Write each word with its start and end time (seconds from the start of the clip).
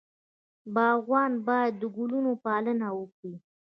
باغوان 0.73 1.31
باید 1.47 1.73
د 1.81 1.83
ګلونو 1.95 2.31
پالنه 2.43 2.87
وکړي. 2.99 3.33